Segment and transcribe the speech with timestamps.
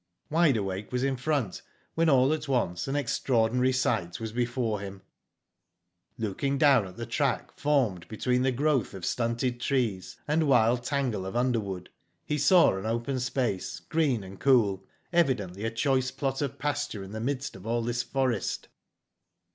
[0.31, 1.61] "Wide Awake was in front,
[1.93, 5.03] when all at once an extraordinary sight was before him."
[6.17, 11.35] Looking down the track formed between the growth of stunted trees, and wild tangle of
[11.35, 11.91] under wood,
[12.25, 14.83] he saw an open space, green and cool,
[15.13, 18.69] evidently a choice plot of pasture in the midst of all this forest.